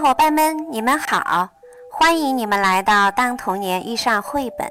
[0.00, 1.50] 伙伴们，你们好！
[1.92, 4.66] 欢迎你们来到《当童年遇上绘本》。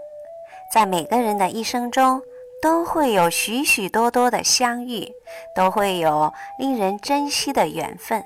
[0.73, 2.19] 在每个人的一生中，
[2.63, 5.13] 都会有许许多多的相遇，
[5.53, 8.25] 都会有令人珍惜的缘分。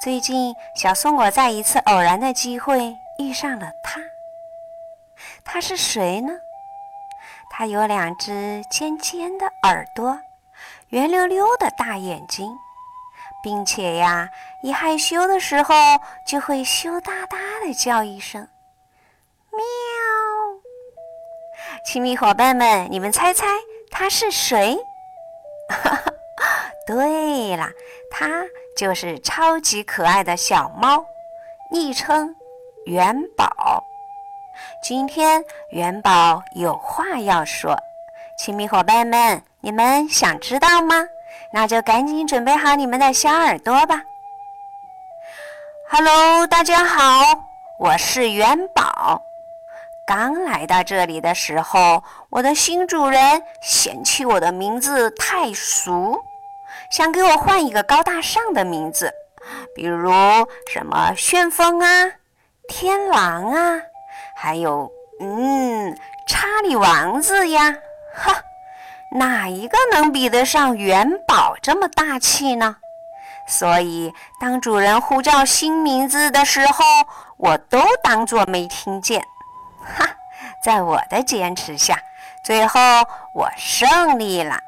[0.00, 4.00] 最近，小松果在一次偶然的机会遇上了他。
[5.44, 6.32] 他是谁呢？
[7.50, 10.18] 他有两只尖尖的耳朵，
[10.88, 12.50] 圆溜溜的大眼睛。
[13.42, 14.28] 并且呀，
[14.62, 15.74] 一害羞的时候
[16.26, 18.48] 就会羞答答的叫一声
[19.50, 19.60] “喵”。
[21.84, 23.46] 亲密伙伴们，你们猜猜
[23.90, 24.76] 它是谁？
[25.68, 26.12] 哈哈，
[26.86, 27.68] 对了，
[28.10, 28.28] 它
[28.76, 31.04] 就是超级可爱的小猫，
[31.70, 32.34] 昵称
[32.86, 33.84] 元宝。
[34.82, 37.76] 今天元宝有话要说，
[38.38, 41.06] 亲密伙伴们，你们想知道吗？
[41.52, 44.02] 那就赶紧准备好你们的小耳朵吧。
[45.90, 47.02] Hello，大家好，
[47.78, 49.22] 我是元宝。
[50.06, 56.20] 刚来到这里的时候，我的新主人嫌弃我的名字太俗，
[56.90, 59.12] 想给我换一个高大上的名字，
[59.74, 60.10] 比如
[60.70, 62.12] 什么旋风啊、
[62.68, 63.80] 天狼啊，
[64.36, 65.96] 还有嗯，
[66.28, 67.76] 查理王子呀，
[68.14, 68.40] 哈。
[69.12, 72.76] 哪一个能比得上元宝这么大气呢？
[73.48, 76.84] 所以，当主人呼叫新名字的时候，
[77.36, 79.20] 我都当作没听见。
[79.82, 80.06] 哈，
[80.62, 81.98] 在我的坚持下，
[82.44, 82.80] 最后
[83.34, 84.60] 我胜利了。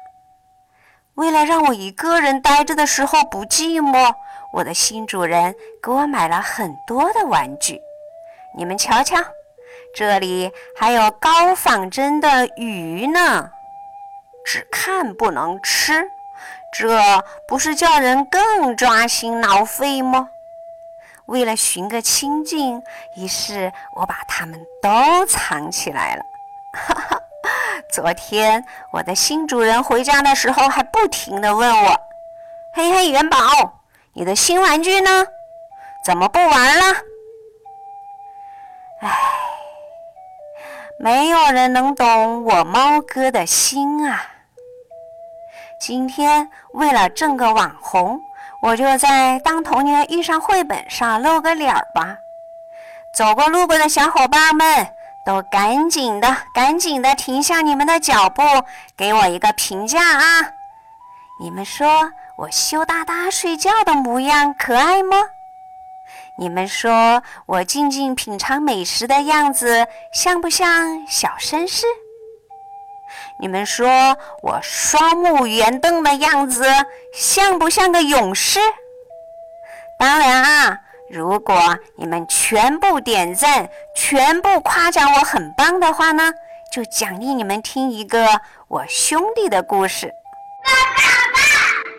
[1.15, 4.13] 为了让我一个人待着的时候不寂寞，
[4.51, 7.79] 我的新主人给我买了很多的玩具。
[8.57, 9.17] 你们瞧瞧，
[9.95, 13.49] 这里还有高仿真的鱼呢。
[14.45, 16.11] 只看不能吃，
[16.71, 16.99] 这
[17.47, 20.29] 不是叫人更抓心挠肺吗？
[21.25, 22.83] 为了寻个清静，
[23.15, 26.23] 于是我把它们都藏起来了。
[26.73, 27.21] 哈哈，
[27.89, 31.97] 昨天我的新主人回家的时候，还不停地问我
[32.75, 33.37] ：“嘿嘿，元宝，
[34.13, 35.25] 你的新玩具呢？
[36.03, 36.85] 怎么不玩了？”
[38.99, 39.17] 唉，
[40.99, 44.31] 没有人能懂我猫哥的心啊。
[45.85, 48.17] 今天为了挣个网红，
[48.61, 52.15] 我就在当童年遇上绘本上露个脸儿吧。
[53.13, 54.87] 走过路过的小伙伴们
[55.25, 58.41] 都赶紧的、赶紧的停下你们的脚步，
[58.95, 60.53] 给我一个评价啊！
[61.41, 65.17] 你们说我羞答答睡觉的模样可爱吗？
[66.37, 71.85] 你们说我静静品尝美食的样子像不像小绅士？
[73.43, 76.63] 你们说我双目圆瞪的样子
[77.13, 78.57] 像不像个勇士？
[79.99, 86.31] 当然啊，如果你们全部点赞、全部夸奖我很棒的话呢，
[86.71, 88.25] 就奖励你们听一个
[88.69, 90.13] 我兄弟的故事。
[90.63, 91.01] 爸爸，
[91.33, 91.39] 爸，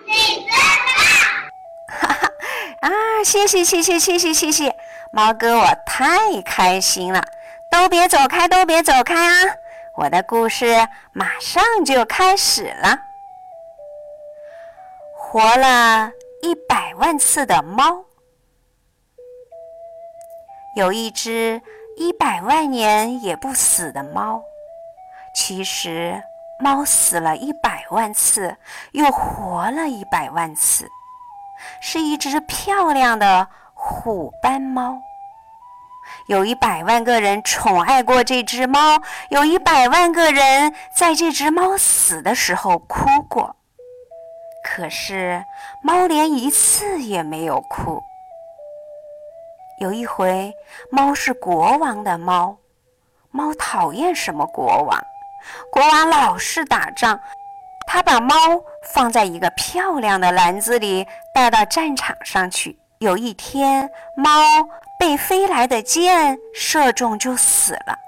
[0.06, 2.08] 你真棒！
[2.08, 2.90] 哈哈啊，
[3.22, 4.74] 谢谢谢谢谢谢谢谢，
[5.12, 7.22] 猫哥，我太开心了！
[7.70, 9.56] 都别走开，都别走开啊！
[9.96, 10.66] 我的故事
[11.12, 12.98] 马上就开始了。
[15.16, 16.10] 活了
[16.42, 18.04] 一百万次的猫，
[20.76, 21.62] 有一只
[21.96, 24.42] 一百万年也不死的猫。
[25.34, 26.20] 其实，
[26.58, 28.56] 猫死了一百万次，
[28.92, 30.88] 又活了一百万次，
[31.80, 35.00] 是一只漂亮的虎斑猫。
[36.26, 43.54] 有一百万个人宠爱过这只猫，有一百万个人在这只猫死的时候哭过，
[44.64, 45.44] 可是
[45.82, 48.02] 猫连一次也没有哭。
[49.80, 50.54] 有一回，
[50.90, 52.56] 猫是国王的猫，
[53.30, 54.98] 猫讨厌什么国王？
[55.70, 57.20] 国王老是打仗，
[57.86, 58.34] 他把猫
[58.94, 62.78] 放在一个漂亮的篮子里，带到战场上去。
[63.04, 64.30] 有一天，猫。
[64.96, 67.98] 被飞来的箭射中就死了。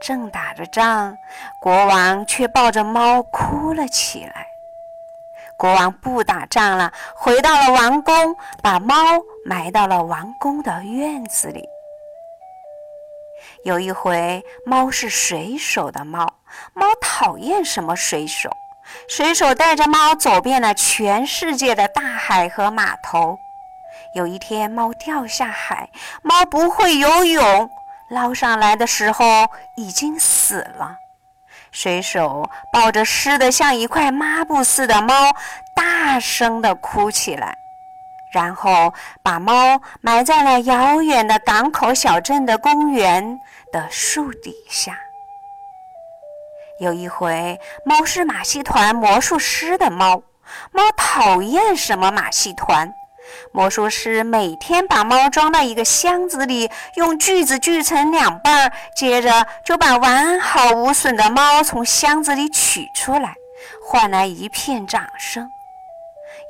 [0.00, 1.14] 正打着仗，
[1.60, 4.46] 国王却抱着猫哭了起来。
[5.58, 8.94] 国王不打仗了，回到了王宫，把猫
[9.44, 11.68] 埋到了王宫的院子里。
[13.64, 16.32] 有一回，猫是水手的猫，
[16.72, 18.48] 猫讨厌什么水手？
[19.08, 23.36] 水手带着猫走遍了全世界的大海和码头。
[24.14, 25.88] 有一天，猫掉下海，
[26.22, 27.70] 猫不会游泳，
[28.10, 29.24] 捞上来的时候
[29.76, 30.96] 已经死了。
[31.70, 35.14] 水手抱着湿得像一块抹布似的猫，
[35.74, 37.54] 大声地哭起来。
[38.32, 43.38] 然后把猫埋在了遥远的港口小镇的公园
[43.72, 44.98] 的树底下。
[46.80, 50.22] 有一回，猫是马戏团魔术师的猫，
[50.72, 52.92] 猫讨厌什么马戏团。
[53.52, 63.34] 魔术师每天把猫装到一个箱子里，用锯子锯成两半，接着就把完好无损的猫从箱子里取出来，
[63.84, 65.50] 换来一片掌声。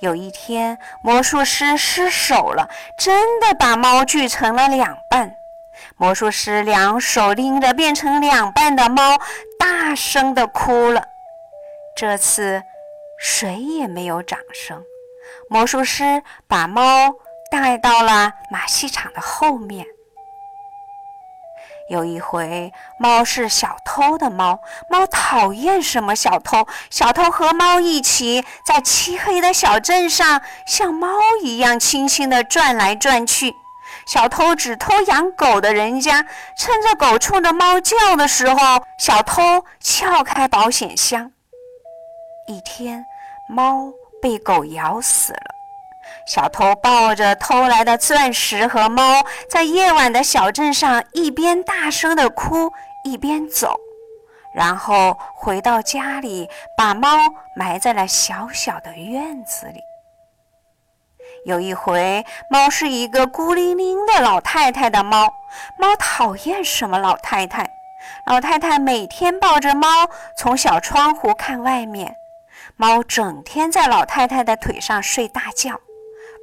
[0.01, 5.37] 有一天，魔术师失手了，真的把猫锯成了两半。
[5.97, 9.19] 魔术师两手拎着变成两半的猫，
[9.59, 11.03] 大声地哭了。
[11.97, 12.63] 这次，
[13.19, 14.81] 谁也没有掌声。
[15.49, 17.15] 魔术师把猫
[17.51, 19.87] 带到了马戏场的后面。
[21.91, 24.61] 有一回，猫是小偷的猫，
[24.91, 26.67] 猫讨厌什么小偷。
[26.91, 31.09] 小偷和猫一起在漆黑的小镇上，像猫
[31.43, 33.55] 一样轻轻地转来转去。
[34.07, 36.27] 小偷只偷养狗的人家，
[36.59, 41.33] 趁着狗冲着猫叫的时候，小偷撬开保险箱。
[42.47, 43.03] 一天，
[43.49, 45.55] 猫被狗咬死了。
[46.26, 52.73] 小偷抱着偷来的钻石和猫，在夜晚的小镇上一边大声地哭，
[53.05, 53.75] 一边走，
[54.55, 57.09] 然后回到家里，把猫
[57.56, 59.81] 埋在了小小的院子里。
[61.47, 65.29] 有一回，猫是一个孤零零的老太太的猫，
[65.79, 67.67] 猫讨厌什么老太太？
[68.26, 69.88] 老太太每天抱着猫
[70.37, 72.14] 从小窗户看外面，
[72.81, 75.81] 猫整天在老太太的腿上睡大觉。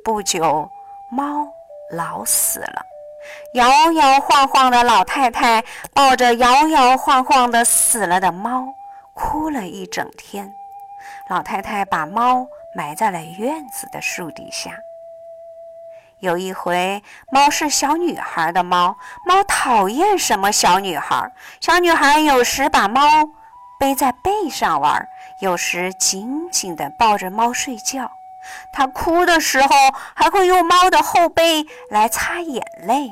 [0.04, 0.70] 不久，
[1.10, 1.48] 猫
[1.90, 2.86] 老死了。
[3.54, 8.66] 摇摇晃晃的老太太抱着摇摇晃晃的死了的猫，
[9.14, 10.54] 哭了一整天。
[11.30, 12.46] 老太太把猫
[12.76, 14.72] 埋在了院子的树底下。
[16.20, 21.32] 有一回，猫是小女孩的猫，猫讨厌什么小女孩？
[21.62, 23.02] 小女孩有时把猫
[23.80, 25.08] 背在背上玩，
[25.40, 28.12] 有时紧紧地抱着猫睡觉。
[28.72, 29.70] 它哭的时候，
[30.16, 33.10] 还会用猫的后背来擦眼泪。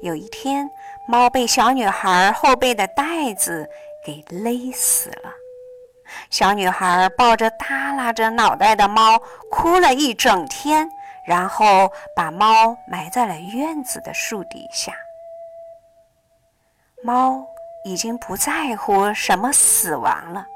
[0.00, 0.70] 有一天，
[1.06, 3.68] 猫被小女孩后背的带子
[4.04, 5.30] 给勒死了。
[6.30, 9.18] 小女孩抱着耷拉着脑袋的猫，
[9.50, 10.88] 哭了一整天，
[11.26, 14.92] 然后把猫埋在了院子的树底下。
[17.02, 17.44] 猫
[17.86, 20.46] 已经不在乎什么死亡了。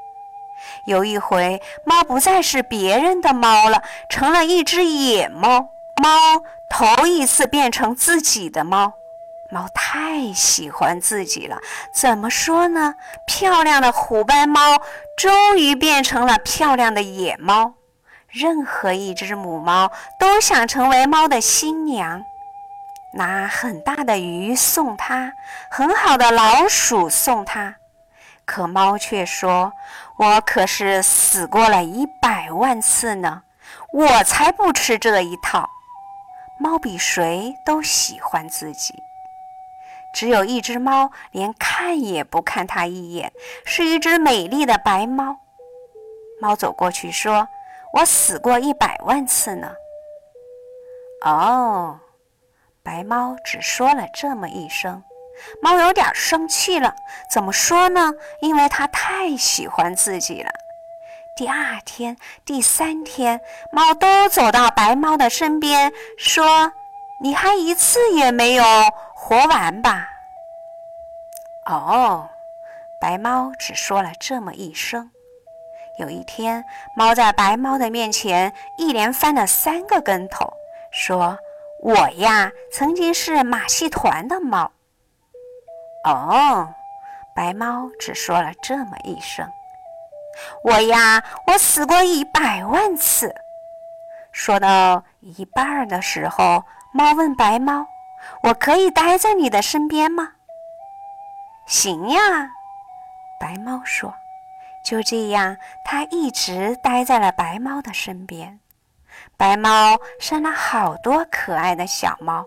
[0.84, 5.70] 有一回，猫不再是别人的猫了，成了一只野猫。
[6.02, 8.94] 猫头一次变成自己的猫，
[9.52, 11.58] 猫太喜欢自己了。
[11.94, 12.94] 怎么说呢？
[13.28, 14.60] 漂亮的虎斑猫
[15.16, 17.74] 终于变成了漂亮的野猫。
[18.26, 22.24] 任何一只母猫都想成为猫的新娘，
[23.12, 25.32] 拿很大的鱼送它，
[25.70, 27.76] 很好的老鼠送它。
[28.44, 29.72] 可猫却说
[30.18, 33.42] ：“我可是死过了一百万次呢，
[33.92, 35.68] 我才不吃这一套。”
[36.58, 38.94] 猫比谁都喜欢自己。
[40.12, 43.32] 只有一只猫连看也不看它一眼，
[43.64, 45.36] 是一只美丽的白猫。
[46.40, 47.48] 猫走过去说
[47.94, 49.72] ：“我死过一百万次呢。”
[51.24, 52.00] 哦，
[52.82, 55.02] 白猫只说了这么一声。
[55.62, 56.94] 猫有点生气了，
[57.30, 58.12] 怎么说呢？
[58.40, 60.50] 因为它太喜欢自己了。
[61.34, 63.40] 第二天、第三天，
[63.72, 66.72] 猫都走到白猫的身边，说
[67.22, 68.64] ：“你还一次也没有
[69.14, 70.08] 活完吧？”
[71.64, 72.28] 哦，
[73.00, 75.10] 白猫只说了这么一声。
[75.96, 76.62] 有一天，
[76.94, 80.52] 猫在白猫的面前一连翻了三个跟头，
[80.90, 81.38] 说
[81.82, 84.70] ：“我呀，曾经是马戏团的猫。”
[86.04, 86.68] 哦，
[87.34, 89.46] 白猫只说了这么一声
[90.64, 93.34] ：“我呀，我死过一百万次。”
[94.32, 97.86] 说到一半的时候，猫问白猫
[98.44, 100.32] ：“我可以待在你的身边吗
[101.66, 102.20] ？”“行呀。”
[103.40, 104.14] 白猫说。
[104.82, 108.60] 就这样，它一直待在了白猫的身边。
[109.40, 112.46] 白猫生了好多可爱的小猫，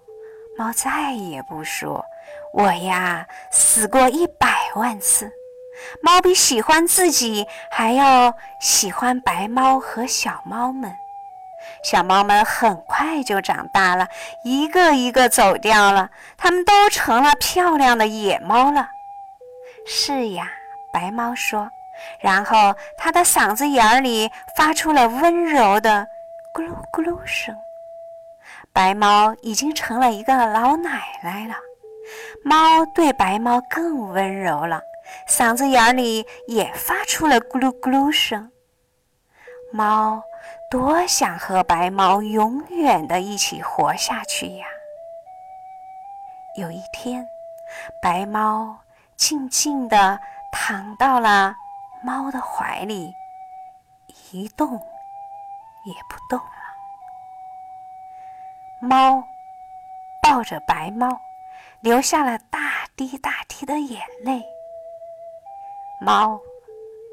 [0.55, 2.05] 猫再也不说。
[2.53, 5.31] 我呀，死过一百万次。
[6.03, 8.31] 猫比喜欢自己还要
[8.61, 10.95] 喜欢白猫和小猫们。
[11.83, 14.07] 小猫们很快就长大了，
[14.43, 18.87] 一个一个走掉了，它们都成了漂亮的野猫了。
[19.87, 20.47] 是呀，
[20.93, 21.71] 白猫说，
[22.19, 26.07] 然后它的嗓子眼里发出了温柔的
[26.53, 27.55] 咕噜咕噜声。
[28.71, 31.55] 白猫已经成了一个老奶奶了。
[32.43, 34.81] 猫对白猫更温柔了，
[35.27, 38.51] 嗓子眼里也发出了咕噜咕噜声。
[39.71, 40.21] 猫
[40.69, 44.65] 多想和白猫永远的一起活下去呀！
[46.57, 47.25] 有一天，
[48.01, 48.77] 白猫
[49.15, 50.19] 静静地
[50.51, 51.55] 躺到了
[52.03, 53.11] 猫的怀里，
[54.31, 54.79] 一动
[55.85, 56.45] 也不动了。
[58.79, 59.23] 猫
[60.21, 61.21] 抱着白猫，
[61.81, 62.59] 流下了大
[62.95, 64.43] 滴大滴的眼泪。
[66.01, 66.39] 猫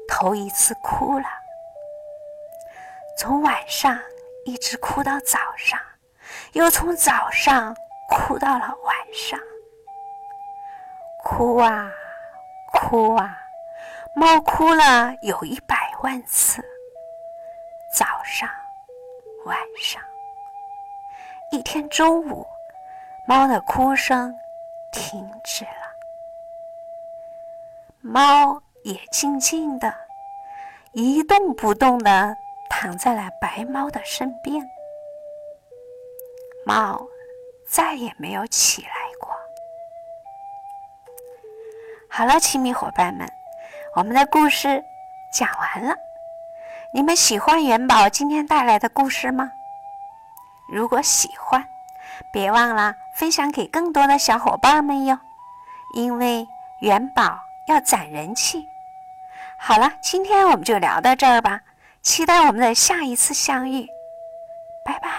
[0.09, 1.25] 头一次哭了，
[3.17, 3.97] 从晚上
[4.45, 5.79] 一直哭到早上，
[6.53, 7.75] 又从早上
[8.09, 9.39] 哭到了晚上。
[11.23, 11.89] 哭啊，
[12.73, 13.37] 哭啊，
[14.15, 16.61] 猫哭了有一百万次。
[17.93, 18.49] 早上，
[19.45, 20.01] 晚上。
[21.51, 22.45] 一天中午，
[23.27, 24.33] 猫的哭声
[24.91, 25.71] 停止了，
[28.01, 29.93] 猫也静静的
[30.93, 32.35] 一动不动的
[32.69, 34.65] 躺在了白猫的身边。
[36.65, 37.05] 猫
[37.67, 39.35] 再也没有起来过。
[42.09, 43.27] 好了，亲密伙伴们，
[43.95, 44.81] 我们的故事
[45.33, 45.95] 讲完了。
[46.93, 49.49] 你们喜欢元宝今天带来的故事吗？
[50.67, 51.65] 如果喜欢，
[52.33, 55.17] 别忘了分享给更多的小伙伴们哟，
[55.95, 56.45] 因为
[56.81, 58.67] 元宝要攒人气。
[59.57, 61.61] 好了，今天我们就聊到这儿吧，
[62.01, 63.87] 期待我们的下一次相遇。
[64.83, 65.09] 拜拜